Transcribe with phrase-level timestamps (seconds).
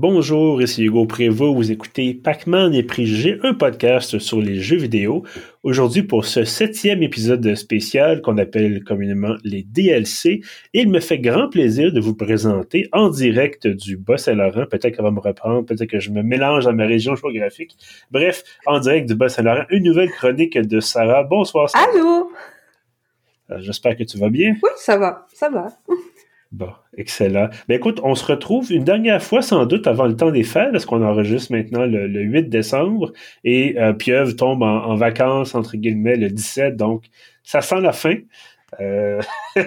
[0.00, 5.24] Bonjour, ici Hugo Prévost, vous écoutez Pac-Man et Préjugés, un podcast sur les jeux vidéo.
[5.64, 10.40] Aujourd'hui pour ce septième épisode spécial qu'on appelle communément les DLC,
[10.72, 15.10] il me fait grand plaisir de vous présenter en direct du Bas-Saint-Laurent, peut-être qu'elle va
[15.10, 17.76] me reprendre, peut-être que je me mélange dans ma région géographique.
[18.12, 21.24] Bref, en direct du Bas-Saint-Laurent, une nouvelle chronique de Sarah.
[21.24, 21.86] Bonsoir Sarah.
[21.92, 22.30] Allô?
[23.50, 24.54] Euh, J'espère que tu vas bien.
[24.62, 25.72] Oui, ça va, ça va.
[26.50, 27.50] Bon, excellent.
[27.68, 30.72] Ben écoute, on se retrouve une dernière fois sans doute avant le temps des fêtes,
[30.72, 33.12] parce qu'on enregistre maintenant le, 8 décembre,
[33.44, 37.04] et euh, Pieuvre tombe en, vacances, entre guillemets, le 17, donc
[37.42, 38.14] ça sent la fin.
[38.80, 39.20] Euh...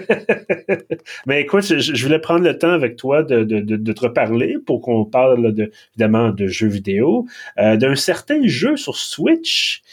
[1.28, 4.82] Mais écoute, je, voulais prendre le temps avec toi de, de, de, te reparler pour
[4.82, 7.28] qu'on parle de, évidemment de jeux vidéo,
[7.60, 9.84] euh, d'un certain jeu sur Switch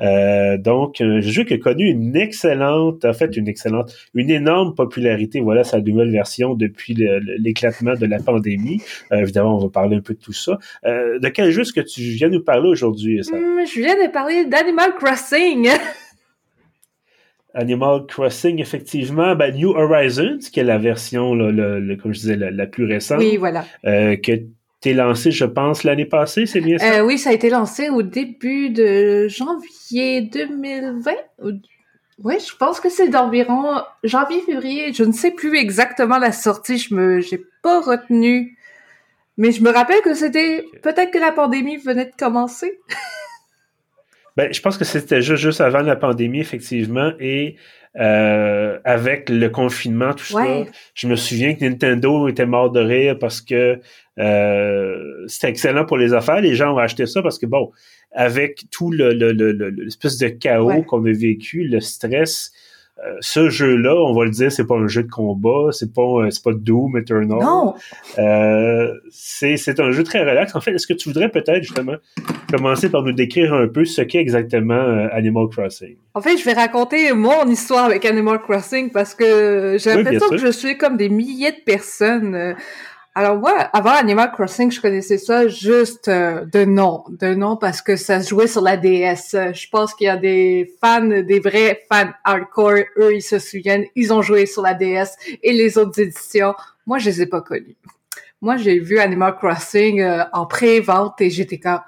[0.00, 4.74] euh, donc, un jeu qui a connu une excellente, en fait, une excellente, une énorme
[4.74, 5.40] popularité.
[5.40, 6.96] Voilà sa nouvelle version depuis
[7.38, 8.82] l'éclatement de la pandémie.
[9.12, 10.58] Euh, évidemment, on va parler un peu de tout ça.
[10.84, 14.10] Euh, de quel jeu est-ce que tu viens nous parler aujourd'hui, hum, je viens de
[14.10, 15.68] parler d'Animal Crossing.
[17.54, 22.66] Animal Crossing, effectivement, ben, New Horizons, qui est la version, le, comme je disais, la,
[22.66, 23.18] plus récente.
[23.18, 23.64] Oui, voilà.
[24.86, 26.98] Été lancé, je pense, l'année passée, c'est bien ça?
[26.98, 31.12] Euh, oui, ça a été lancé au début de janvier 2020.
[32.22, 34.92] Oui, je pense que c'est d'environ janvier-février.
[34.92, 36.78] Je ne sais plus exactement la sortie.
[36.78, 38.56] Je me, j'ai pas retenu.
[39.36, 42.80] Mais je me rappelle que c'était peut-être que la pandémie venait de commencer.
[44.36, 47.12] ben, je pense que c'était juste, juste avant la pandémie, effectivement.
[47.18, 47.56] Et
[47.98, 53.18] euh, avec le confinement, tout ça, je me souviens que Nintendo était mort de rire
[53.18, 53.80] parce que
[54.18, 56.42] euh, c'était excellent pour les affaires.
[56.42, 57.70] Les gens ont acheté ça parce que, bon,
[58.12, 59.12] avec tout le,
[59.70, 62.52] l'espèce de chaos qu'on a vécu, le stress,
[63.04, 66.00] euh, ce jeu-là, on va le dire, c'est pas un jeu de combat, c'est pas
[66.00, 67.38] euh, c'est pas Doom Eternal.
[67.40, 67.74] Non.
[68.18, 70.56] Euh, c'est c'est un jeu très relax.
[70.56, 71.96] En fait, est-ce que tu voudrais peut-être justement
[72.50, 75.96] commencer par nous décrire un peu ce qu'est exactement Animal Crossing?
[76.14, 80.38] En fait, je vais raconter mon histoire avec Animal Crossing parce que j'ai l'impression que
[80.38, 82.56] je suis comme des milliers de personnes
[83.16, 87.80] alors moi, avant Animal Crossing, je connaissais ça juste euh, de nom, de nom parce
[87.80, 89.54] que ça se jouait sur la DS.
[89.54, 93.86] Je pense qu'il y a des fans, des vrais fans hardcore, eux ils se souviennent,
[93.94, 96.54] ils ont joué sur la DS et les autres éditions.
[96.84, 97.78] Moi, je les ai pas connus.
[98.42, 101.80] Moi, j'ai vu Animal Crossing euh, en pré-vente et j'étais comme,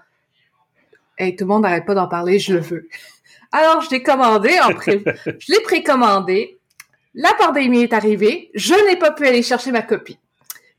[1.19, 2.89] hey, tout le monde n'arrête pas d'en parler, je le veux.
[3.53, 6.59] Alors, je l'ai commandé en pré, je l'ai précommandé.
[7.13, 10.19] La pandémie est arrivée, je n'ai pas pu aller chercher ma copie.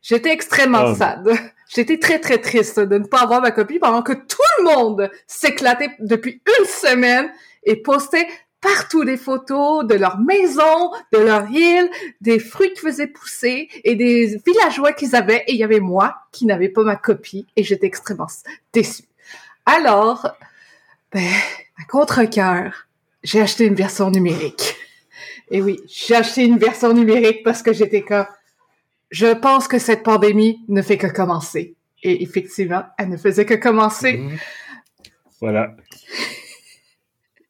[0.02, 0.96] J'étais extrêmement oh.
[0.96, 1.30] sad.
[1.70, 5.12] J'étais très, très triste de ne pas avoir ma copie pendant que tout le monde
[5.28, 7.32] s'éclatait depuis une semaine
[7.64, 8.28] et postait
[8.62, 11.90] partout des photos de leur maison, de leur île,
[12.22, 15.44] des fruits qu'ils faisaient pousser et des villageois qu'ils avaient.
[15.48, 18.28] Et il y avait moi qui n'avais pas ma copie et j'étais extrêmement
[18.74, 19.04] déçue.
[19.66, 20.28] Alors,
[21.12, 21.32] ben,
[21.80, 22.88] à contre-cœur,
[23.24, 24.76] j'ai acheté une version numérique.
[25.52, 28.26] Et oui, j'ai acheté une version numérique parce que j'étais comme,
[29.10, 31.76] je pense que cette pandémie ne fait que commencer.
[32.04, 34.18] Et effectivement, elle ne faisait que commencer.
[34.18, 34.38] Mhm.
[35.42, 35.76] Voilà.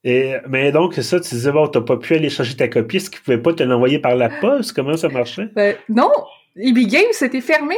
[0.04, 3.10] Et, mais donc, ça, tu disais, bon, t'as pas pu aller chercher ta copie, est-ce
[3.10, 4.74] qu'ils pouvaient pas te l'envoyer par la poste?
[4.74, 5.50] Comment ça marchait?
[5.56, 6.12] Ben, non,
[6.56, 7.76] EB Games c'était fermé.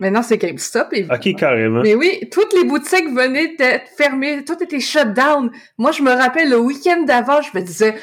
[0.00, 0.88] Maintenant, c'est GameStop.
[1.08, 1.80] OK, carrément.
[1.82, 5.52] Mais oui, toutes les boutiques venaient d'être fermées, tout était shut down.
[5.78, 7.94] Moi, je me rappelle, le week-end d'avant, je me disais,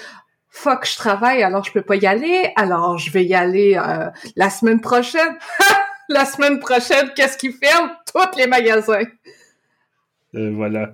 [0.52, 4.10] fuck, je travaille, alors je peux pas y aller, alors je vais y aller euh,
[4.36, 5.38] la semaine prochaine.
[6.10, 7.92] la semaine prochaine, qu'est-ce qui ferme?
[8.06, 9.06] Tous les magasins.
[10.36, 10.92] Euh, voilà.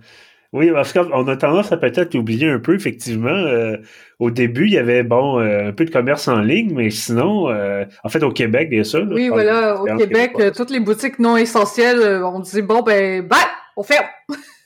[0.53, 3.29] Oui, parce qu'on a tendance à peut-être oublier un peu, effectivement.
[3.29, 3.77] Euh,
[4.19, 8.09] au début, il y avait, bon, un peu de commerce en ligne, mais sinon, en
[8.09, 9.05] fait, au Québec, bien sûr.
[9.11, 13.39] oui, voilà, au Québec, toutes les boutiques non essentielles, on dit, bon, ben, bye,
[13.75, 14.05] on ferme.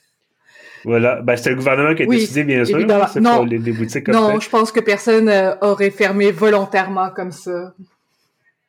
[0.84, 1.20] Voilà.
[1.22, 2.78] Ben, c'était le gouvernement qui a décidé, bien sûr.
[3.20, 7.32] non, pour les, boutiques comme non je pense que personne euh, aurait fermé volontairement comme
[7.32, 7.74] ça.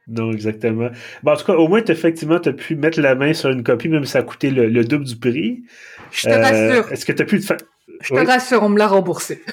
[0.08, 0.90] Non, exactement.
[1.24, 3.64] Ben, en tout cas, au moins, effectivement, tu as pu mettre la main sur une
[3.64, 5.64] copie, même si ça a coûté le, double du prix.
[6.12, 6.86] Je te rassure.
[6.86, 7.58] Euh, est-ce que tu as pu te faire.
[8.02, 9.42] Je te rassure, on me l'a remboursé.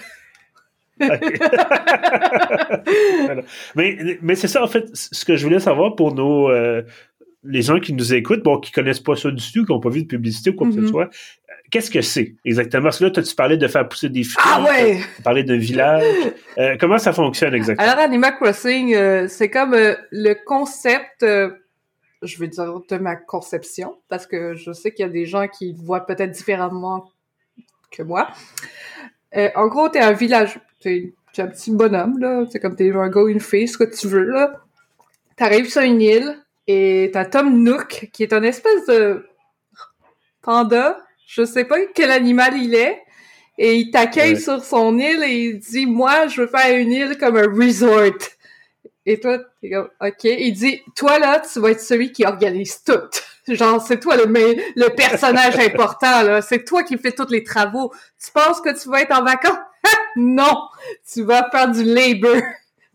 [3.75, 6.51] Mais, mais c'est ça, en fait, ce que je voulais savoir pour nos.
[6.51, 6.83] Euh,
[7.43, 9.89] les gens qui nous écoutent, bon, qui connaissent pas ça du tout, qui n'ont pas
[9.89, 10.89] vu de publicité ou quoi que ce mm-hmm.
[10.89, 11.09] soit,
[11.71, 12.85] qu'est-ce que c'est exactement?
[12.85, 14.43] Parce que là, tu parlais de faire pousser des fruits.
[14.47, 15.01] Ah ouais!
[15.17, 16.05] Tu parlais d'un village.
[16.59, 17.89] Euh, comment ça fonctionne exactement?
[17.89, 23.99] Alors, Animal Crossing, euh, c'est comme euh, le concept, je veux dire, de ma conception,
[24.09, 27.11] parce que je sais qu'il y a des gens qui voient peut-être différemment
[27.91, 28.29] que moi.
[29.33, 32.45] en gros, t'es un village, t'es un petit bonhomme, là.
[32.51, 34.61] C'est comme t'es un gars ou une fille, ce que tu veux, là.
[35.37, 36.37] T'arrives sur une île,
[36.67, 39.27] et t'as Tom Nook, qui est un espèce de
[40.43, 40.99] panda,
[41.31, 43.01] je sais pas quel animal il est,
[43.57, 47.19] et il t'accueille sur son île et il dit, moi, je veux faire une île
[47.19, 48.19] comme un resort.
[49.07, 50.25] Et toi, t'es comme, OK.
[50.25, 52.99] Il dit, toi, là, tu vas être celui qui organise tout.
[53.55, 56.43] Genre, c'est toi le, le personnage important, là.
[56.43, 57.93] C'est toi qui fais tous les travaux.
[58.23, 59.59] Tu penses que tu vas être en vacances?
[60.17, 60.63] non!
[61.13, 62.43] Tu vas faire du labor.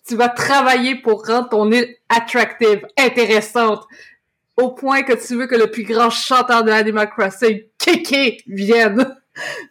[0.05, 3.85] Tu vas travailler pour rendre ton île attractive, intéressante,
[4.57, 9.15] au point que tu veux que le plus grand chanteur de Animal Crossing, Kéké, vienne.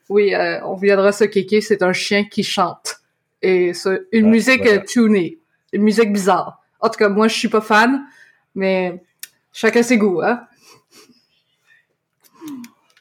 [0.09, 3.01] oui, euh, on viendra ce Kéké, c'est un chien qui chante.
[3.43, 5.39] Et c'est une ah, musique tunée.
[5.73, 6.63] Une musique bizarre.
[6.81, 8.05] En tout cas, moi, je suis pas fan,
[8.55, 9.03] mais
[9.53, 10.43] chacun ses goûts, hein.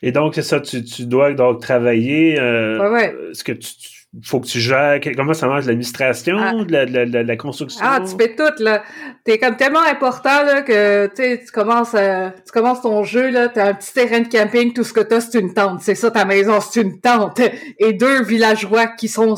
[0.02, 2.38] Et donc, c'est ça, tu, tu, dois donc travailler.
[2.40, 5.00] Euh, ouais, Ce que tu, faut que tu gères.
[5.16, 6.64] Comment ça marche l'administration, ah.
[6.64, 7.82] de, la, de, la, construction?
[7.84, 8.84] Ah, tu fais tout, là.
[9.24, 13.70] T'es comme tellement important, là, que, tu commences, euh, tu commences ton jeu, là, t'as
[13.70, 15.82] un petit terrain de camping, tout ce que t'as, c'est une tente.
[15.82, 17.42] C'est ça, ta maison, c'est une tente.
[17.80, 19.36] Et deux villageois qui sont,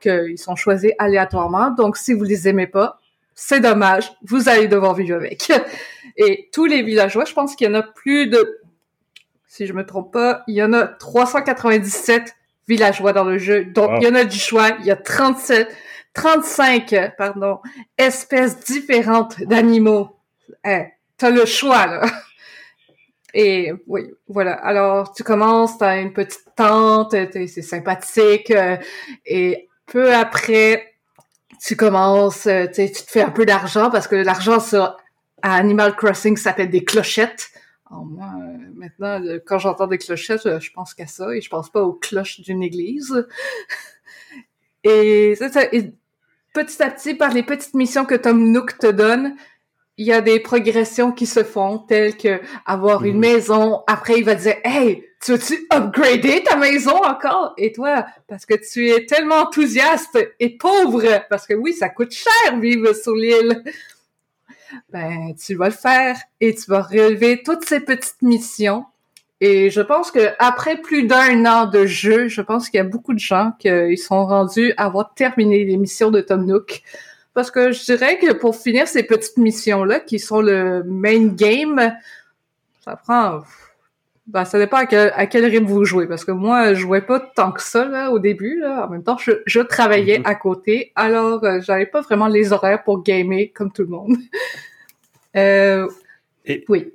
[0.00, 1.70] qu'ils sont choisis aléatoirement.
[1.70, 2.98] Donc, si vous les aimez pas,
[3.34, 4.12] c'est dommage.
[4.24, 5.52] Vous allez devoir vivre avec.
[6.16, 8.58] Et tous les villageois, je pense qu'il y en a plus de
[9.46, 12.34] si je me trompe pas, il y en a 397
[12.68, 13.64] villageois dans le jeu.
[13.64, 14.70] Donc, il y en a du choix.
[14.80, 15.68] Il y a 37,
[16.14, 17.60] 35, pardon,
[17.98, 20.16] espèces différentes d'animaux.
[20.64, 22.02] Hey, t'as le choix, là.
[23.34, 24.52] Et oui, voilà.
[24.52, 28.50] Alors, tu commences, t'as une petite tente, c'est sympathique.
[28.50, 28.76] Euh,
[29.24, 30.92] et peu après,
[31.64, 34.96] tu commences, tu te fais un peu d'argent parce que l'argent sur
[35.42, 37.50] Animal Crossing s'appelle des clochettes
[37.92, 41.70] moi, euh, maintenant, quand j'entends des clochettes, euh, je pense qu'à ça et je pense
[41.70, 43.26] pas aux cloches d'une église.
[44.84, 45.48] et, ça,
[46.54, 49.36] petit à petit, par les petites missions que Tom Nook te donne,
[49.98, 53.20] il y a des progressions qui se font, telles que avoir une mhm.
[53.20, 53.82] maison.
[53.86, 57.54] Après, il va dire, hey, tu veux-tu upgrader ta maison encore?
[57.58, 62.12] Et toi, parce que tu es tellement enthousiaste et pauvre, parce que oui, ça coûte
[62.12, 63.62] cher vivre sur l'île
[64.90, 68.84] ben tu vas le faire et tu vas relever toutes ces petites missions.
[69.40, 72.84] Et je pense que après plus d'un an de jeu, je pense qu'il y a
[72.84, 76.82] beaucoup de gens qui sont rendus à avoir terminé les missions de Tom Nook.
[77.34, 81.92] Parce que je dirais que pour finir ces petites missions-là, qui sont le main game,
[82.84, 83.40] ça prend...
[84.26, 86.06] Ben, ça dépend à quel, rythme vous jouez.
[86.06, 88.58] Parce que moi, je jouais pas tant que ça là, au début.
[88.60, 88.86] Là.
[88.86, 90.26] En même temps, je, travaillais mm-hmm.
[90.26, 90.92] à côté.
[90.94, 94.16] Alors, euh, j'avais pas vraiment les horaires pour gamer comme tout le monde.
[95.34, 95.88] Euh,
[96.68, 96.92] oui.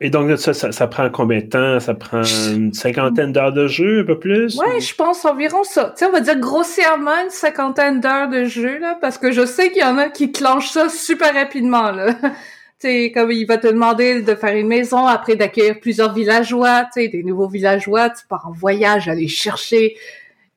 [0.00, 1.80] Et donc, ça, ça, prend combien de temps?
[1.80, 4.56] Ça prend une cinquantaine d'heures de jeu, un peu plus?
[4.58, 5.94] Oui, je pense environ ça.
[5.96, 9.44] Tu sais, on va dire grossièrement une cinquantaine d'heures de jeu, là, parce que je
[9.44, 12.14] sais qu'il y en a qui clenchent ça super rapidement, là.
[12.80, 16.84] tu sais, comme il va te demander de faire une maison, après d'accueillir plusieurs villageois,
[16.84, 19.96] tu sais, des nouveaux villageois, tu pars en voyage, aller chercher.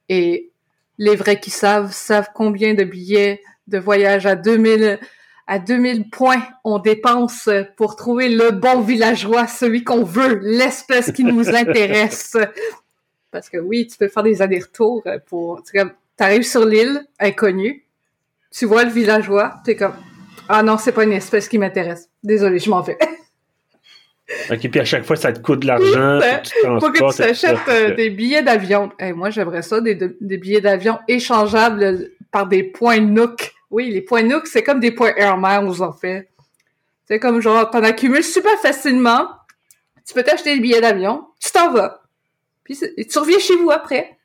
[0.10, 0.50] Et
[0.98, 5.00] les vrais qui savent, savent combien de billets de voyage à 2000
[5.48, 11.24] à 2000 points on dépense pour trouver le bon villageois, celui qu'on veut, l'espèce qui
[11.24, 12.36] nous intéresse.
[13.32, 15.64] Parce que oui, tu peux faire des allers-retours pour...
[15.64, 15.80] Tu
[16.20, 17.86] arrives sur l'île, inconnue,
[18.52, 19.94] tu vois le villageois, tu es comme...
[20.50, 22.10] Ah non, c'est pas une espèce qui m'intéresse.
[22.24, 22.98] Désolé, je m'en vais.
[24.52, 26.20] OK, puis à chaque fois, ça te coûte de l'argent.
[26.80, 28.92] Faut que tu t'achètes euh, des billets d'avion.
[29.16, 34.24] moi, j'aimerais ça, des, des billets d'avion échangeables par des points Nook oui, les points
[34.24, 36.30] Nook, c'est comme des points Air Miles, en fait.
[37.06, 39.30] C'est comme genre, t'en accumules super facilement.
[40.06, 42.02] Tu peux t'acheter le billet d'avion, tu t'en vas.
[42.64, 44.17] Puis tu reviens chez vous après.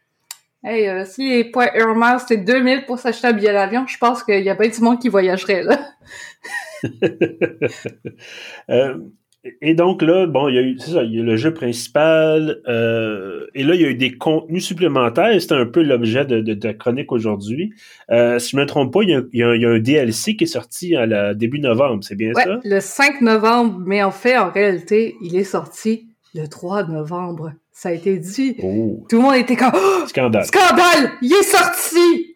[0.65, 3.99] Hey, euh, si les points Air Miles, c'est 2000 pour s'acheter un billet d'avion, je
[3.99, 5.79] pense qu'il y a pas du monde qui voyagerait, là.
[8.71, 8.99] euh,
[9.61, 12.61] et donc là, bon, il y a eu, ça, il y a le jeu principal,
[12.69, 16.41] euh, et là, il y a eu des contenus supplémentaires, c'était un peu l'objet de,
[16.41, 17.73] de, de, chronique aujourd'hui.
[18.13, 20.45] Euh, si je me trompe pas, il y, a, il, y a, un DLC qui
[20.45, 22.61] est sorti à la début novembre, c'est bien ça?
[22.63, 27.53] Le 5 novembre, mais en fait, en réalité, il est sorti le 3 novembre.
[27.73, 28.57] Ça a été dit.
[28.63, 29.05] Oh.
[29.09, 30.45] Tout le monde était comme oh, Scandale!
[30.45, 31.13] Scandale!
[31.23, 32.35] Il est sorti!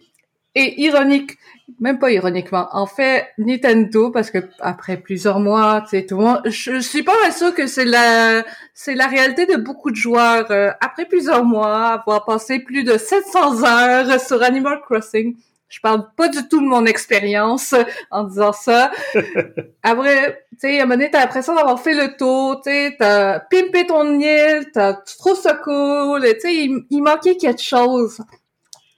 [0.54, 1.36] Et ironique,
[1.80, 2.68] même pas ironiquement.
[2.72, 7.02] En fait, Nintendo, parce que après plusieurs mois, tu sais, tout le monde, je, suis
[7.02, 10.50] pas sûre que c'est la, c'est la réalité de beaucoup de joueurs.
[10.50, 15.36] Euh, après plusieurs mois, avoir passé plus de 700 heures sur Animal Crossing,
[15.68, 17.74] je parle pas du tout de mon expérience
[18.10, 18.90] en disant ça.
[19.82, 22.96] Après, tu sais, à un moment donné, t'as l'impression d'avoir fait le tour, tu sais,
[22.98, 27.62] t'as pimpé ton île, t'as, tu trouves ça cool, tu sais, il, il manquait quelque
[27.62, 28.20] chose.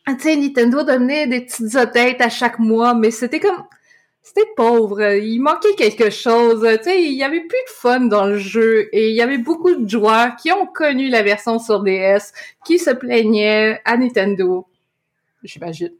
[0.06, 3.64] Tu sais, Nintendo donnait des petites updates à chaque mois, mais c'était comme,
[4.28, 5.02] c'était pauvre.
[5.14, 6.66] Il manquait quelque chose.
[6.78, 9.38] Tu sais, il y avait plus de fun dans le jeu et il y avait
[9.38, 12.32] beaucoup de joueurs qui ont connu la version sur DS
[12.64, 14.66] qui se plaignaient à Nintendo,
[15.42, 15.92] j'imagine,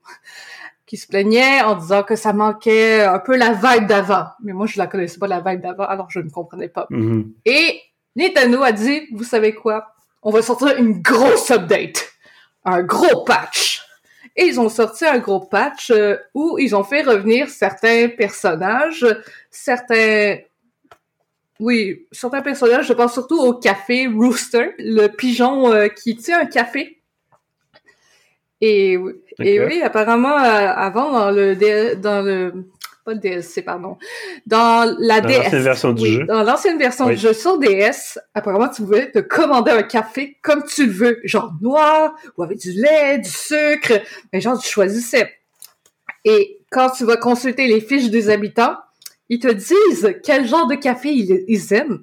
[0.86, 4.26] qui se plaignaient en disant que ça manquait un peu la vibe d'avant.
[4.42, 6.86] Mais moi, je la connaissais pas la vibe d'avant, alors je ne comprenais pas.
[6.90, 7.32] Mm-hmm.
[7.44, 7.80] Et
[8.16, 9.92] Nintendo a dit, vous savez quoi?
[10.22, 12.12] On va sortir une grosse update.
[12.64, 13.82] Un gros patch
[14.38, 19.04] et ils ont sorti un gros patch euh, où ils ont fait revenir certains personnages,
[19.50, 20.38] certains
[21.60, 26.46] oui, certains personnages, je pense surtout au café Rooster, le pigeon euh, qui tient un
[26.46, 27.02] café.
[28.60, 28.96] Et,
[29.40, 32.52] et oui, apparemment, euh, avant, dans le, dans le
[33.08, 33.96] pas DLC, pardon.
[34.46, 35.38] Dans la dans DS.
[35.38, 36.24] L'ancienne version du jeu.
[36.24, 40.62] Dans l'ancienne version du jeu sur DS, apparemment, tu pouvais te commander un café comme
[40.64, 44.02] tu le veux, genre noir, ou avec du lait, du sucre,
[44.32, 45.32] mais genre, tu choisissais.
[46.24, 48.76] Et quand tu vas consulter les fiches des habitants,
[49.30, 52.02] ils te disent quel genre de café ils, aiment.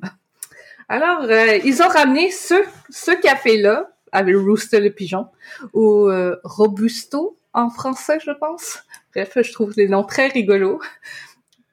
[0.89, 2.55] Alors, euh, ils ont ramené ce,
[2.89, 5.27] ce café-là, avec Rooster le pigeon,
[5.73, 8.79] ou euh, Robusto en français, je pense.
[9.13, 10.79] Bref, je trouve les noms très rigolos.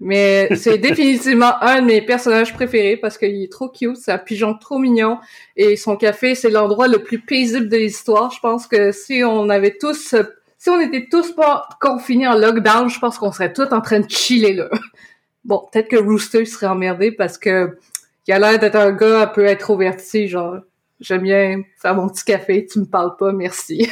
[0.00, 4.18] Mais c'est définitivement un de mes personnages préférés parce qu'il est trop cute, c'est un
[4.18, 5.18] pigeon trop mignon
[5.56, 8.32] et son café, c'est l'endroit le plus paisible de l'histoire.
[8.32, 10.16] Je pense que si on avait tous,
[10.58, 14.00] si on était tous pas confinés en lockdown, je pense qu'on serait tous en train
[14.00, 14.68] de chiller là.
[15.44, 17.76] Bon, peut-être que Rooster serait emmerdé parce que
[18.26, 20.58] il a l'air d'être un gars un peu introverti, genre
[21.02, 23.88] j'aime bien faire mon petit café, tu me parles pas, merci.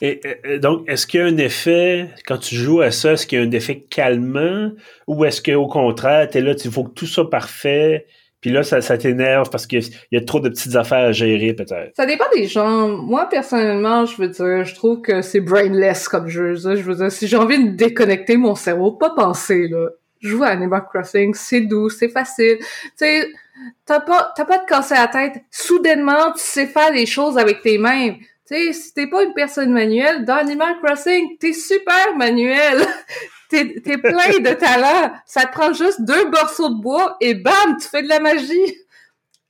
[0.00, 0.20] Et,
[0.58, 3.42] donc, est-ce qu'il y a un effet, quand tu joues à ça, est-ce qu'il y
[3.42, 4.72] a un effet calmant?
[5.06, 8.06] Ou est-ce qu'au contraire, tu es là, il faut que tout soit parfait,
[8.44, 11.54] puis là, ça, ça t'énerve parce qu'il y a trop de petites affaires à gérer,
[11.54, 11.96] peut-être?
[11.96, 12.88] Ça dépend des gens.
[12.88, 16.54] Moi, personnellement, je veux dire, je trouve que c'est brainless comme jeu.
[16.54, 19.88] Je veux dire, si j'ai envie de déconnecter mon cerveau, pas penser, là.
[20.20, 22.58] Jouer à Animal Crossing, c'est doux, c'est facile.
[22.58, 23.28] Tu sais,
[23.86, 25.42] t'as pas, pas de casser la tête.
[25.50, 28.14] Soudainement, tu sais faire des choses avec tes mains.
[28.46, 32.84] Tu sais, si t'es pas une personne manuelle, dans Animal Crossing, t'es super manuel.
[33.48, 35.12] t'es, plein de talent.
[35.26, 38.76] Ça te prend juste deux morceaux de bois et bam, tu fais de la magie.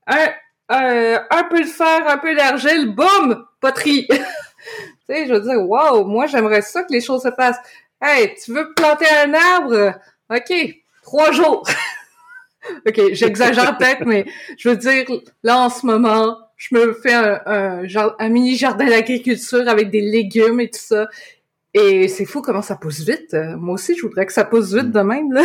[0.06, 0.28] Un,
[0.68, 4.06] un peu de fer, un peu d'argile, boum, poterie.
[5.08, 7.60] tu je veux dire, wow, moi j'aimerais ça que les choses se fassent.
[8.00, 9.94] Hey, tu veux planter un arbre?
[10.30, 10.52] OK,
[11.02, 11.66] trois jours.
[12.88, 14.24] OK, j'exagère peut-être, mais
[14.58, 15.04] je veux dire,
[15.42, 17.40] là en ce moment, je me fais un,
[18.18, 21.08] un, mini jardin d'agriculture avec des légumes et tout ça.
[21.74, 23.36] Et c'est fou comment ça pousse vite.
[23.58, 25.44] Moi aussi, je voudrais que ça pousse vite de même, là.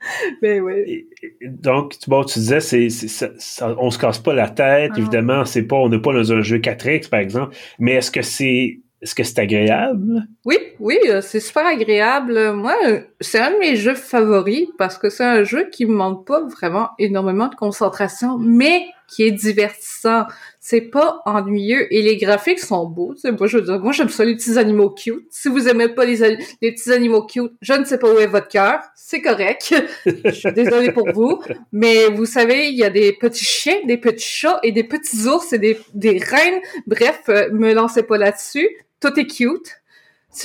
[0.42, 1.08] Mais oui.
[1.42, 4.92] Donc, bon, tu disais, c'est, ça, on se casse pas la tête.
[4.94, 4.98] Ah.
[4.98, 7.56] Évidemment, c'est pas, on n'est pas dans un jeu 4X, par exemple.
[7.78, 10.26] Mais est-ce que c'est, est-ce que c'est agréable?
[10.44, 12.52] Oui, oui, euh, c'est super agréable.
[12.52, 12.74] Moi,
[13.20, 16.42] c'est un de mes jeux favoris parce que c'est un jeu qui me demande pas
[16.44, 20.26] vraiment énormément de concentration, mais qui est divertissant.
[20.60, 23.14] C'est pas ennuyeux et les graphiques sont beaux.
[23.38, 25.26] moi, je veux dire, moi j'aime ça les petits animaux cute.
[25.30, 28.26] Si vous aimez pas les, les petits animaux cute, je ne sais pas où est
[28.26, 28.80] votre cœur.
[28.94, 29.74] C'est correct.
[30.06, 31.40] je suis désolée pour vous,
[31.72, 35.26] mais vous savez, il y a des petits chiens, des petits chats et des petits
[35.26, 36.60] ours et des, des reines.
[36.86, 38.68] Bref, euh, me lancez pas là-dessus.
[39.00, 39.80] Tout est cute.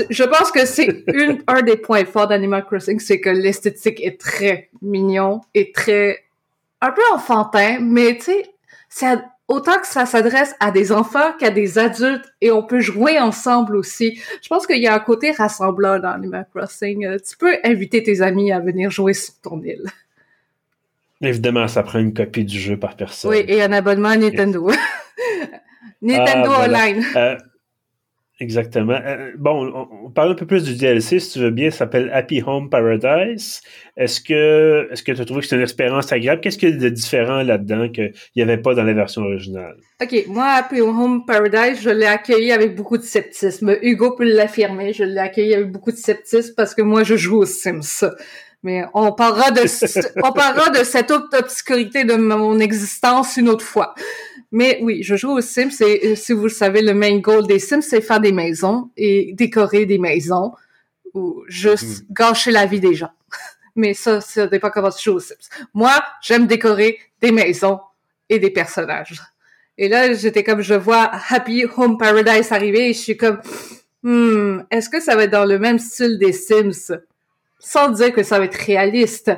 [0.09, 1.03] Je pense que c'est
[1.47, 6.23] un des points forts d'Animal Crossing, c'est que l'esthétique est très mignon et très
[6.81, 8.31] un peu enfantin, mais tu
[8.89, 9.17] sais,
[9.47, 13.75] autant que ça s'adresse à des enfants qu'à des adultes et on peut jouer ensemble
[13.75, 14.19] aussi.
[14.41, 17.05] Je pense qu'il y a un côté rassembleur dans Animal Crossing.
[17.05, 19.85] Euh, tu peux inviter tes amis à venir jouer sur ton île.
[21.21, 23.31] Évidemment, ça prend une copie du jeu par personne.
[23.31, 24.69] Oui, et un abonnement à Nintendo.
[26.01, 27.05] Nintendo ah, Online.
[27.15, 27.37] Euh,
[28.39, 28.93] Exactement.
[28.93, 31.69] Euh, bon, on, parle un peu plus du DLC, si tu veux bien.
[31.69, 33.61] Ça s'appelle Happy Home Paradise.
[33.95, 36.41] Est-ce que est-ce que tu as trouvé que c'est une expérience agréable?
[36.41, 39.75] Qu'est-ce qu'il y a de différent là-dedans qu'il n'y avait pas dans la version originale?
[40.01, 40.25] OK.
[40.27, 43.77] Moi, Happy Home Paradise, je l'ai accueilli avec beaucoup de sceptisme.
[43.83, 44.93] Hugo peut l'affirmer.
[44.93, 48.03] Je l'ai accueilli avec beaucoup de sceptisme parce que moi, je joue aux Sims.
[48.63, 49.61] Mais on parlera de
[50.23, 53.93] on parlera de cette obscurité de mon existence une autre fois.
[54.53, 55.81] Mais oui, je joue aux Sims.
[55.81, 58.91] Et euh, si vous le savez, le main goal des Sims, c'est faire des maisons
[58.95, 60.53] et décorer des maisons
[61.15, 62.07] ou juste mhm.
[62.11, 63.09] gâcher la vie des gens.
[63.75, 65.49] Mais ça, ça dépend comment tu joues aux Sims.
[65.73, 65.91] Moi,
[66.21, 67.79] j'aime décorer des maisons
[68.29, 69.19] et des personnages.
[69.79, 73.41] Et là, j'étais comme, je vois Happy Home Paradise arriver et je suis comme,
[74.03, 76.95] hmm, est-ce que ça va être dans le même style des Sims?
[77.57, 79.31] Sans dire que ça va être réaliste.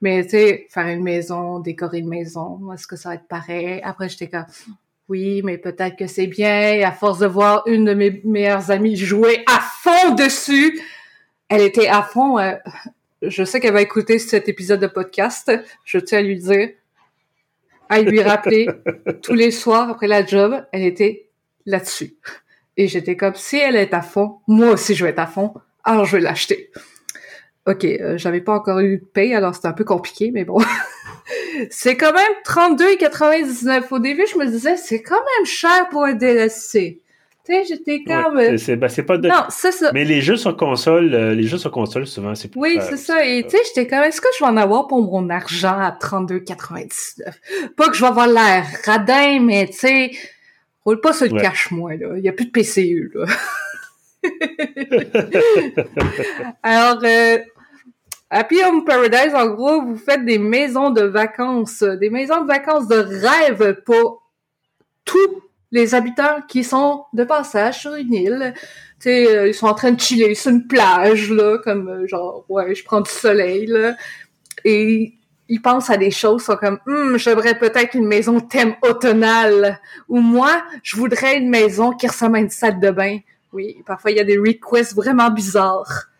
[0.00, 3.80] Mais tu sais, faire une maison, décorer une maison, est-ce que ça va être pareil?
[3.84, 4.46] Après, j'étais comme,
[5.08, 6.72] oui, mais peut-être que c'est bien.
[6.72, 10.80] Et à force de voir une de mes meilleures amies jouer à fond dessus,
[11.48, 12.38] elle était à fond.
[12.38, 12.54] Euh,
[13.22, 15.52] je sais qu'elle va écouter cet épisode de podcast.
[15.84, 16.70] Je tiens à lui dire,
[17.88, 18.68] à lui rappeler
[19.22, 21.26] tous les soirs après la job, elle était
[21.66, 22.14] là-dessus.
[22.76, 25.52] Et j'étais comme, si elle est à fond, moi aussi je vais être à fond,
[25.84, 26.70] alors je vais l'acheter.
[27.66, 30.58] Ok, euh, j'avais pas encore eu de paye, alors c'était un peu compliqué, mais bon.
[31.70, 33.84] c'est quand même 32,99.
[33.90, 37.02] Au début, je me disais, c'est quand même cher pour un DLC.
[37.44, 38.02] Tu sais, j'étais.
[38.34, 39.28] Ouais, c'est ben, pas de...
[39.28, 39.90] Non, c'est ça.
[39.92, 42.96] Mais les jeux sur console, euh, les jeux sur console, souvent, c'est plus Oui, c'est
[42.96, 43.24] ça.
[43.26, 45.90] Et tu sais, j'étais comme, est-ce que je vais en avoir pour mon argent à
[45.90, 47.72] 32,99?
[47.76, 50.10] Pas que je vais avoir l'air radin, mais tu sais,
[50.84, 52.16] roule pas sur le cache-moi, là.
[52.16, 53.26] Il y a plus de PCU, là.
[56.62, 57.38] Alors, euh,
[58.30, 62.86] Happy Home Paradise, en gros, vous faites des maisons de vacances, des maisons de vacances
[62.88, 64.30] de rêve pour
[65.04, 68.54] tous les habitants qui sont de passage sur une île.
[69.06, 72.74] Euh, ils sont en train de chiller sur une plage, là, comme euh, genre, ouais,
[72.74, 73.72] je prends du soleil.
[74.64, 75.14] Et
[75.48, 79.80] ils pensent à des choses, comme, hum, j'aimerais peut-être une maison thème automnale.
[80.08, 83.18] Ou moi, je voudrais une maison qui ressemble à une salle de bain.
[83.52, 86.10] Oui, parfois il y a des requests vraiment bizarres.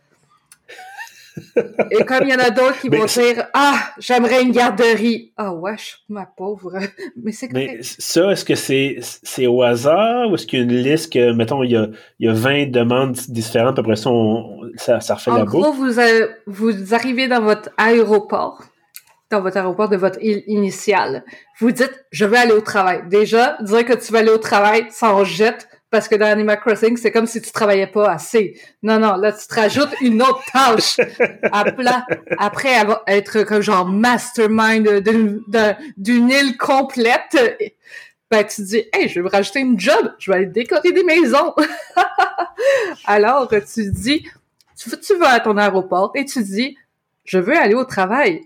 [1.90, 5.32] Et comme il y en a d'autres qui vont dire Ah, j'aimerais une garderie.
[5.37, 6.78] Ah, wesh, ma pauvre.
[7.22, 10.64] Mais c'est Mais ça, est-ce que c'est c'est au hasard ou est-ce qu'il y a
[10.64, 14.10] une liste que, mettons, il y a, il y a 20 demandes différentes, après ça,
[14.76, 15.56] ça, ça refait la boucle?
[15.56, 15.92] En gros, vous,
[16.46, 18.62] vous arrivez dans votre aéroport,
[19.30, 21.25] dans votre aéroport de votre île initiale.
[21.58, 23.02] Vous dites Je vais aller au travail.
[23.08, 26.61] Déjà, dire que tu vas aller au travail, ça en jette parce que dans Animal
[26.61, 28.61] Crossing, c'est comme si tu travaillais pas assez.
[28.82, 31.00] Non, non, là, tu te rajoutes une autre tâche.
[32.38, 32.76] après
[33.09, 34.88] être comme genre mastermind
[35.97, 37.37] d'une île complète,
[38.30, 40.92] ben, tu te dis, hey, je vais me rajouter une job, je vais aller décorer
[40.92, 41.52] des maisons.
[43.04, 44.25] Alors, tu te dis,
[44.78, 46.76] tu, tu vas à ton aéroport et tu te dis,
[47.25, 48.43] je veux aller au travail.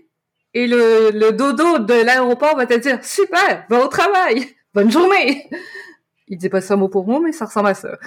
[0.55, 5.47] Et le, le dodo de l'aéroport va te dire, super, va au travail, bonne journée.
[6.27, 7.97] Il dit pas ça mot pour mot, mais ça ressemble à ça.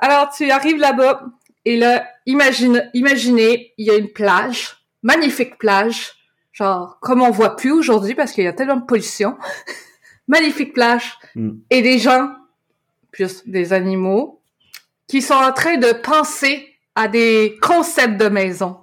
[0.00, 1.24] Alors, tu arrives là-bas,
[1.64, 6.14] et là, imagine, imaginez, il y a une plage, magnifique plage,
[6.52, 9.36] genre, comme on voit plus aujourd'hui parce qu'il y a tellement de pollution.
[10.28, 11.52] magnifique plage, hmm.
[11.70, 12.30] et des gens,
[13.12, 14.40] plus des animaux,
[15.06, 18.78] qui sont en train de penser à des concepts de maison.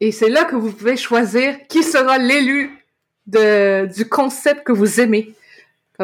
[0.00, 2.84] Et c'est là que vous pouvez choisir qui sera l'élu
[3.26, 5.34] de, du concept que vous aimez.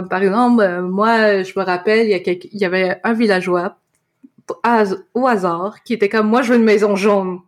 [0.09, 3.77] Par exemple, euh, moi, je me rappelle, il y, a il y avait un villageois
[5.15, 7.41] au hasard qui était comme moi, je veux une maison jaune.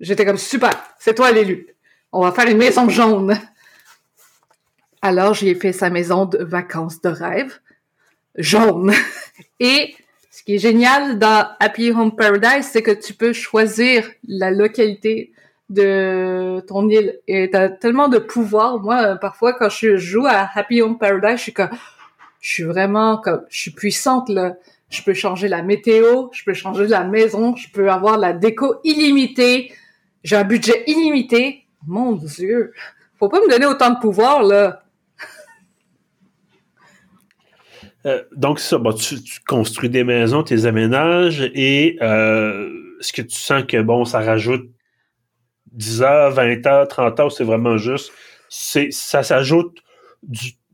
[0.00, 1.68] J'étais comme super, c'est toi l'élu.
[2.12, 3.38] On va faire une maison jaune.
[5.02, 7.58] Alors, j'ai fait sa maison de vacances de rêve
[8.36, 8.92] jaune.
[9.60, 9.94] Et
[10.30, 15.33] ce qui est génial dans Happy Home Paradise, c'est que tu peux choisir la localité
[15.70, 18.80] de ton île et t'as tellement de pouvoir.
[18.80, 21.70] Moi, parfois, quand je joue à Happy Home Paradise, je suis comme,
[22.40, 24.56] je suis vraiment comme, je suis puissante là.
[24.90, 28.76] Je peux changer la météo, je peux changer la maison, je peux avoir la déco
[28.84, 29.72] illimitée.
[30.22, 31.64] J'ai un budget illimité.
[31.86, 32.72] Mon Dieu,
[33.18, 34.82] faut pas me donner autant de pouvoir là.
[38.06, 39.16] Euh, donc, ça, bon, tu,
[39.48, 42.68] construis des maisons, tes aménages, et euh,
[43.00, 44.68] est-ce que tu sens que, bon, ça rajoute
[45.74, 48.12] 10 heures, 20 heures, 30 heures, c'est vraiment juste.
[48.48, 49.78] C'est, ça s'ajoute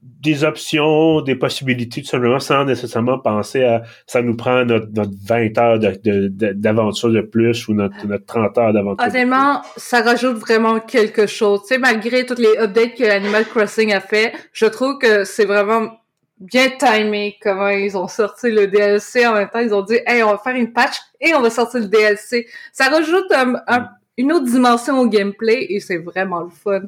[0.02, 5.58] des options, des possibilités, tout simplement, sans nécessairement penser à ça nous prend notre, 20
[5.58, 9.06] heures d'aventure de, plus ou notre, 30 heures d'aventure.
[9.06, 11.62] Honnêtement, ça rajoute vraiment quelque chose.
[11.62, 15.44] Tu sais, malgré toutes les updates que Animal Crossing a fait, je trouve que c'est
[15.46, 15.90] vraiment
[16.38, 19.60] bien timé comment ils ont sorti le DLC en même temps.
[19.60, 22.46] Ils ont dit, hey, on va faire une patch et on va sortir le DLC.
[22.72, 23.88] Ça rajoute un, un
[24.20, 26.83] une autre dimension au gameplay et c'est vraiment le fun.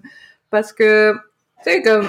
[0.51, 1.15] Parce que,
[1.65, 2.07] tu sais, comme,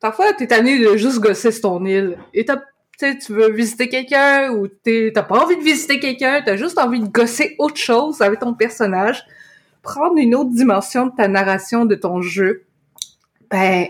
[0.00, 2.18] parfois, t'es tanné de juste gosser sur ton île.
[2.32, 2.60] Et t'as,
[2.98, 7.06] tu veux visiter quelqu'un ou t'as pas envie de visiter quelqu'un, t'as juste envie de
[7.06, 9.24] gosser autre chose avec ton personnage.
[9.82, 12.64] Prendre une autre dimension de ta narration de ton jeu.
[13.50, 13.86] Ben,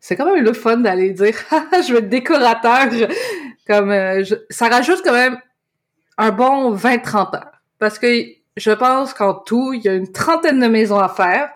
[0.00, 1.34] c'est quand même le fun d'aller dire,
[1.86, 2.88] je veux être décorateur.
[3.68, 5.38] Comme, euh, ça rajoute quand même
[6.18, 7.62] un bon 20-30 heures.
[7.78, 8.06] Parce que
[8.56, 11.50] je pense qu'en tout, il y a une trentaine de maisons à faire.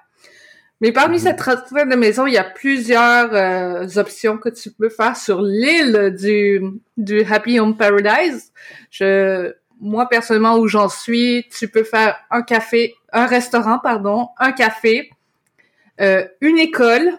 [0.81, 1.23] Mais parmi mhm.
[1.23, 5.43] cette trentaine de maisons, il y a plusieurs euh, options que tu peux faire sur
[5.43, 6.61] l'île du,
[6.97, 8.53] du Happy Home Paradise.
[8.91, 14.53] Je, moi, personnellement, où j'en suis, tu peux faire un café, un restaurant, pardon, un
[14.53, 15.11] café,
[16.01, 17.11] euh, une école.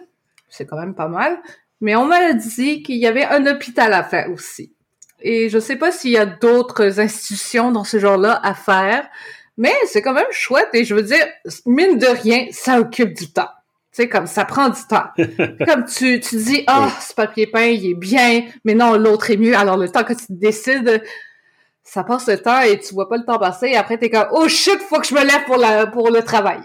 [0.48, 1.38] C'est quand même pas mal.
[1.80, 4.74] Mais on m'a dit qu'il y avait un hôpital à faire aussi.
[5.22, 9.06] Et je sais pas s'il y a d'autres institutions dans ce genre-là à faire.
[9.60, 11.22] Mais c'est quand même chouette et je veux dire,
[11.66, 13.50] mine de rien, ça occupe du temps.
[13.92, 15.04] Tu sais, comme ça prend du temps.
[15.68, 19.30] comme tu, tu dis, ah, oh, ce papier peint, il est bien, mais non, l'autre
[19.30, 19.54] est mieux.
[19.54, 21.02] Alors, le temps que tu décides,
[21.84, 23.66] ça passe le temps et tu vois pas le temps passer.
[23.66, 26.22] Et après, t'es comme, oh shit, faut que je me lève pour, la, pour le
[26.22, 26.60] travail.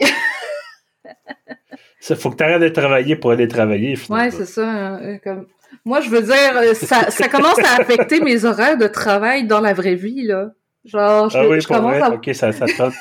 [2.00, 3.98] ça, faut que tu arrêtes de travailler pour aller travailler.
[3.98, 4.24] Finalement.
[4.24, 4.70] Ouais, c'est ça.
[4.70, 5.48] Hein, comme...
[5.84, 9.74] Moi, je veux dire, ça, ça commence à affecter mes horaires de travail dans la
[9.74, 10.52] vraie vie, là.
[10.86, 12.12] Genre, je, ah oui, je commence à...
[12.12, 12.92] OK, ça, ça te prend...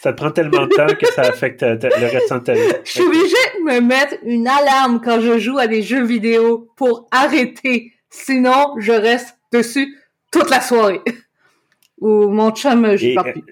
[0.00, 2.60] ça te prend tellement de temps que ça affecte le reste de ta vie.
[2.84, 6.68] Je suis obligée de me mettre une alarme quand je joue à des jeux vidéo
[6.76, 7.92] pour arrêter.
[8.10, 9.96] Sinon, je reste dessus
[10.30, 11.00] toute la soirée.
[12.00, 13.42] Ou mon chum, je pas plus.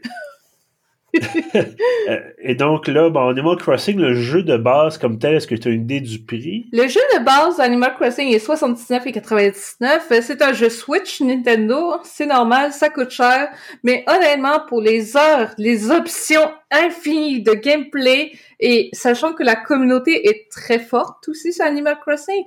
[2.38, 5.68] et donc là, bon, Animal Crossing, le jeu de base comme tel, est-ce que tu
[5.68, 6.66] as une idée du prix?
[6.72, 10.20] Le jeu de base Animal Crossing est 79,99.
[10.22, 11.96] C'est un jeu Switch Nintendo.
[12.04, 13.48] C'est normal, ça coûte cher.
[13.82, 20.28] Mais honnêtement, pour les heures, les options infinies de gameplay et sachant que la communauté
[20.28, 22.44] est très forte aussi sur Animal Crossing,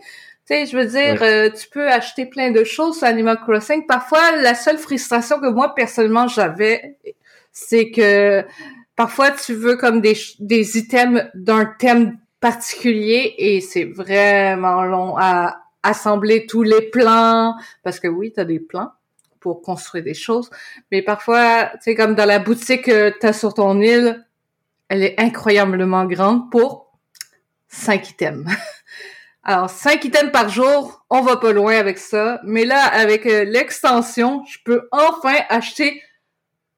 [0.49, 3.85] tu sais, je veux dire, euh, tu peux acheter plein de choses sur Animal Crossing.
[3.85, 6.97] Parfois, la seule frustration que moi, personnellement, j'avais,
[7.67, 8.43] c'est que
[8.95, 15.63] parfois, tu veux comme des, des items d'un thème particulier et c'est vraiment long à
[15.83, 17.55] assembler tous les plans.
[17.83, 18.91] Parce que oui, tu as des plans
[19.39, 20.49] pour construire des choses.
[20.91, 24.25] Mais parfois, tu sais, comme dans la boutique que tu as sur ton île,
[24.87, 26.91] elle est incroyablement grande pour
[27.67, 28.49] cinq items.
[29.43, 32.39] Alors, 5 items par jour, on va pas loin avec ça.
[32.43, 36.03] Mais là, avec euh, l'extension, je peux enfin acheter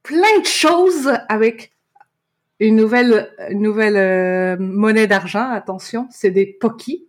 [0.03, 1.71] plein de choses avec
[2.59, 5.49] une nouvelle, nouvelle euh, monnaie d'argent.
[5.51, 7.05] Attention, c'est des pokis.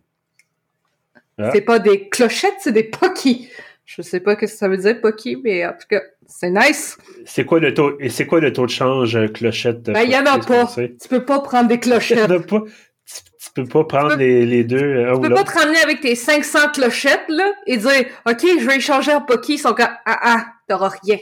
[1.39, 1.51] Ah.
[1.53, 3.51] C'est pas des clochettes, c'est des pokis.
[3.85, 6.97] Je sais pas ce que ça veut dire pokis, mais en tout cas, c'est nice.
[7.27, 10.11] C'est quoi le taux et c'est quoi le taux de change euh, clochette Ben il
[10.11, 10.67] y en a pas.
[10.75, 12.19] Tu peux pas prendre des clochettes.
[12.31, 12.63] a pas
[13.05, 14.79] tu peux pas prendre les, les, deux.
[14.79, 18.67] Euh, tu peux pas te ramener avec tes 500 clochettes, là, et dire, OK, je
[18.67, 19.55] vais échanger en Poki.
[19.55, 21.19] Ils sont comme, ah, ah, t'auras rien.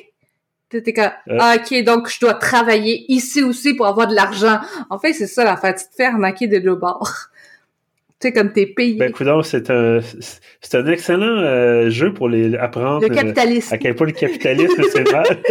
[0.71, 1.39] T'es comme, euh.
[1.41, 4.61] ah, OK, donc je dois travailler ici aussi pour avoir de l'argent.
[4.89, 5.75] En fait, c'est ça la fait.
[5.75, 7.31] Tu te fais arnaquer de deux bords
[8.21, 8.99] tu sais, comme t'es payé.
[8.99, 10.01] Ben, écoute, c'est un,
[10.61, 13.01] c'est un excellent euh, jeu pour les apprendre.
[13.01, 13.73] Le capitalisme.
[13.75, 15.43] à quel point le capitalisme, c'est mal.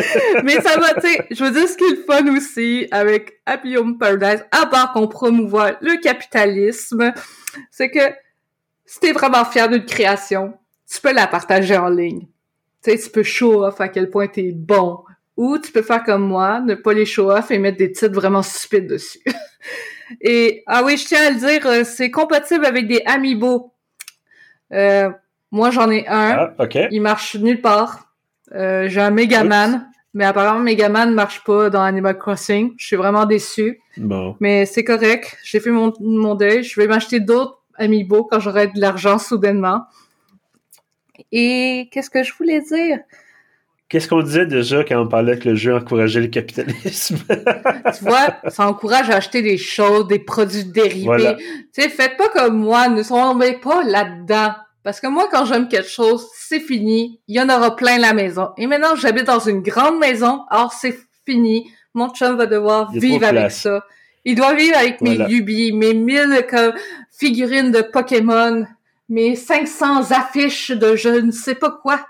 [0.44, 3.42] Mais ça va, tu sais, je veux dire, ce qui est le fun aussi avec
[3.48, 7.12] Happy Home Paradise, à part qu'on promouvoit le capitalisme,
[7.72, 8.14] c'est que
[8.86, 10.54] si t'es vraiment fier d'une création,
[10.92, 12.28] tu peux la partager en ligne.
[12.84, 15.00] Tu sais, tu peux show off à quel point t'es bon.
[15.40, 18.14] Ou tu peux faire comme moi, ne pas les show off et mettre des titres
[18.14, 19.22] vraiment stupides dessus.
[20.22, 23.72] Et ah oui, je tiens à le dire, euh, c'est compatible avec des Amiibo.
[24.74, 25.10] Euh,
[25.52, 26.52] moi, j'en ai un.
[26.60, 28.12] Ah, Il marche nulle part.
[28.54, 32.74] Euh, j'ai un Megaman, mais apparemment Megaman ne marche pas dans Animal Crossing.
[32.76, 33.80] Je suis vraiment déçu.
[33.96, 34.36] Bon.
[34.42, 35.38] Mais c'est correct.
[35.46, 36.64] J'ai fait mon, mon deuil.
[36.64, 39.84] Je vais m'acheter d'autres Amiibo quand j'aurai de l'argent soudainement.
[41.32, 43.00] Et qu'est-ce que je voulais dire?
[43.90, 47.18] Qu'est-ce qu'on disait déjà quand on parlait que le jeu encourageait le capitalisme?
[47.98, 51.36] tu vois, ça encourage à acheter des choses, des produits dérivés.
[51.74, 54.54] Tu sais, faites pas comme moi, ne tombez pas là-dedans.
[54.84, 57.20] Parce que moi, quand j'aime quelque chose, c'est fini.
[57.28, 58.50] Il y en aura plein la maison.
[58.58, 60.44] Et maintenant, j'habite dans une grande maison.
[60.52, 61.70] Alors, c'est fini.
[61.96, 63.84] Mon chum va devoir vivre avec ça.
[64.24, 66.46] Il doit vivre avec mes lubies, mes mille
[67.12, 68.68] figurines de Pokémon,
[69.10, 72.06] mes 500 affiches de je ne sais pas quoi.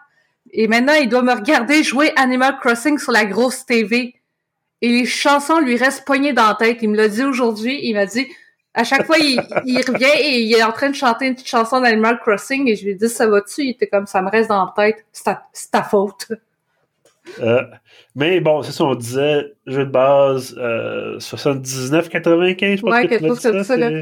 [0.51, 4.15] Et maintenant, il doit me regarder jouer Animal Crossing sur la grosse TV.
[4.81, 6.79] Et les chansons lui restent poignées dans la tête.
[6.81, 7.79] Il me l'a dit aujourd'hui.
[7.83, 8.27] Il m'a dit,
[8.73, 11.81] à chaque fois, il, revient et il est en train de chanter une petite chanson
[11.81, 12.67] d'Animal Crossing.
[12.69, 13.63] Et je lui ai dit, ça va-tu?
[13.63, 15.05] Il était comme, ça me reste dans la tête.
[15.12, 16.27] C'est ta, faute.
[17.41, 17.62] Euh,
[18.15, 23.27] mais bon, c'est ça, on disait, jeu de base, euh, 79,95, je pense ouais, quelque
[23.27, 23.89] chose comme ça, là.
[23.91, 24.01] là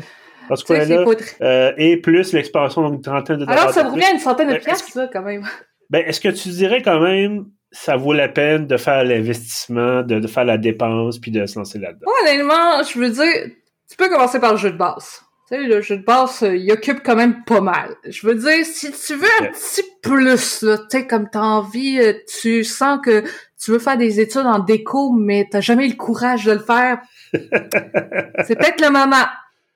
[1.41, 3.63] euh, et plus l'expansion, donc une trentaine de dollars.
[3.63, 5.43] Alors, ça vous revient à une centaine de euh, pièces, ça, quand même.
[5.89, 10.25] Ben, est-ce que tu dirais quand même ça vaut la peine de faire l'investissement, de,
[10.27, 12.07] faire la dépense, puis de se lancer là-dedans?
[12.21, 13.51] Honnêtement, je veux dire,
[13.89, 15.21] tu peux commencer par le jeu de base.
[15.49, 17.95] Tu sais, le jeu de base, euh, il occupe quand même pas mal.
[18.05, 21.99] Je veux dire, si tu veux un petit plus, là, tu sais, comme t'as envie,
[21.99, 23.23] euh, tu sens que
[23.57, 26.99] tu veux faire des études en déco, mais t'as jamais le courage de le faire,
[27.33, 29.25] c'est peut-être le moment.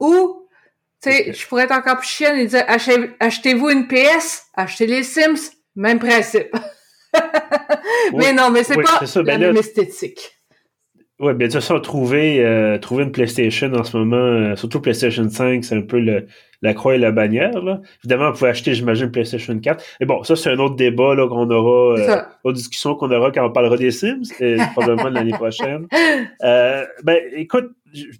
[0.01, 0.45] Ou,
[1.01, 5.03] tu sais, je pourrais être encore plus chienne et dire, achetez-vous une PS, achetez les
[5.03, 6.55] Sims, même principe.
[8.13, 10.41] mais non, mais c'est pas la ben même esthétique.
[11.19, 15.63] Oui, bien sûr, trouver, euh, trouver une PlayStation en ce moment, euh, surtout PlayStation 5,
[15.63, 16.25] c'est un peu le,
[16.63, 17.61] la croix et la bannière.
[17.61, 17.81] Là.
[18.03, 19.83] Évidemment, vous pouvez acheter, j'imagine, PlayStation 4.
[19.99, 23.31] Et bon, ça, c'est un autre débat là, qu'on aura, euh, autre discussion qu'on aura
[23.31, 25.87] quand on parlera des Sims, et probablement l'année prochaine.
[26.43, 27.71] Euh, ben, écoute,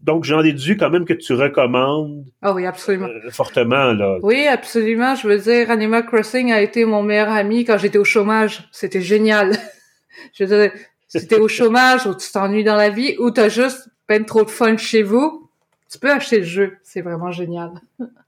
[0.02, 3.08] donc j'en déduis quand même que tu recommandes oh oui, absolument.
[3.08, 3.94] Euh, fortement.
[3.94, 4.18] Là.
[4.22, 5.16] Oui, absolument.
[5.16, 8.68] Je veux dire, Animal Crossing a été mon meilleur ami quand j'étais au chômage.
[8.72, 9.58] C'était génial.
[10.34, 10.72] je veux dire,
[11.08, 14.44] si t'es au chômage ou tu t'ennuies dans la vie ou t'as juste peine trop
[14.44, 15.50] de fun chez vous,
[15.90, 16.78] tu peux acheter le jeu.
[16.84, 17.72] C'est vraiment génial.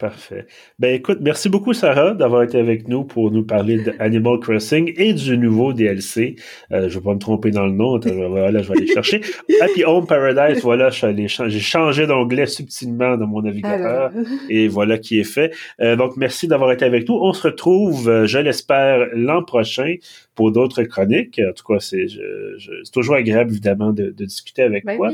[0.00, 0.46] Parfait.
[0.78, 5.12] Ben écoute, merci beaucoup Sarah d'avoir été avec nous pour nous parler d'Animal Crossing et
[5.12, 6.36] du nouveau DLC.
[6.72, 7.98] Euh, je vais pas me tromper dans le nom,
[8.30, 9.20] voilà, je vais aller chercher.
[9.60, 14.10] Happy Home Paradise, voilà, j'ai changé d'onglet subtilement dans mon navigateur
[14.48, 15.52] et voilà qui est fait.
[15.82, 17.16] Euh, donc merci d'avoir été avec nous.
[17.16, 19.96] On se retrouve, euh, je l'espère, l'an prochain
[20.40, 21.38] pour d'autres chroniques.
[21.38, 22.06] En tout cas, c'est
[22.94, 25.10] toujours agréable, évidemment, de, discuter avec ben toi.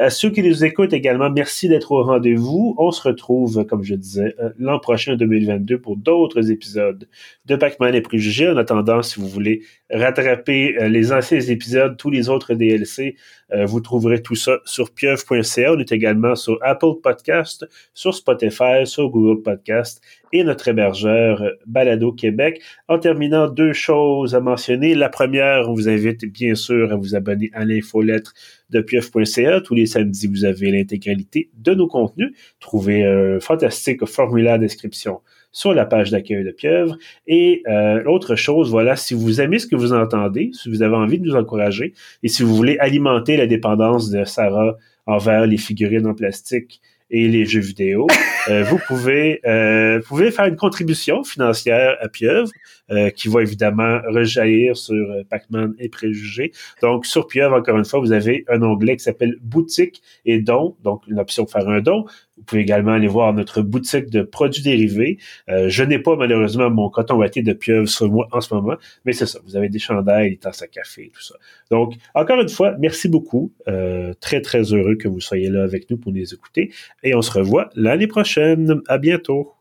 [0.00, 2.76] Euh, ceux qui nous écoutent également, merci d'être au rendez-vous.
[2.78, 7.08] On se retrouve, comme je disais, euh, l'an prochain, 2022, pour d'autres épisodes
[7.46, 8.48] de Pac-Man et Préjugés.
[8.48, 13.16] En attendant, si vous voulez rattraper euh, les anciens épisodes, tous les autres DLC,
[13.64, 15.72] vous trouverez tout ça sur pieuvre.ca.
[15.72, 22.12] On est également sur Apple Podcast, sur Spotify, sur Google Podcast et notre hébergeur Balado
[22.12, 22.60] Québec.
[22.88, 24.94] En terminant, deux choses à mentionner.
[24.94, 28.34] La première, on vous invite bien sûr à vous abonner à l'infolettre
[28.70, 29.60] de pieuf.ca.
[29.60, 32.32] Tous les samedis, vous avez l'intégralité de nos contenus.
[32.60, 35.20] Trouvez un fantastique formulaire d'inscription
[35.52, 36.96] sur la page d'accueil de Pieuvre.
[37.26, 40.96] Et euh, autre chose, voilà, si vous aimez ce que vous entendez, si vous avez
[40.96, 45.56] envie de nous encourager et si vous voulez alimenter la dépendance de Sarah envers les
[45.56, 48.06] figurines en plastique et les jeux vidéo,
[48.48, 52.50] euh, vous pouvez euh, pouvez faire une contribution financière à Pieuvre
[52.90, 56.52] euh, qui va évidemment rejaillir sur euh, Pacman et Préjugés.
[56.82, 60.76] Donc sur Pieuvre, encore une fois, vous avez un onglet qui s'appelle Boutique et Don,
[60.82, 62.06] donc une option de faire un don.
[62.38, 65.18] Vous pouvez également aller voir notre boutique de produits dérivés.
[65.48, 68.76] Euh, je n'ai pas malheureusement mon coton ouaté de pieuvre sur moi en ce moment,
[69.04, 69.40] mais c'est ça.
[69.44, 71.34] Vous avez des chandails, des tasses à café, tout ça.
[71.70, 73.52] Donc, encore une fois, merci beaucoup.
[73.68, 76.70] Euh, très, très heureux que vous soyez là avec nous pour nous écouter.
[77.02, 78.80] Et on se revoit l'année prochaine.
[78.88, 79.57] À bientôt.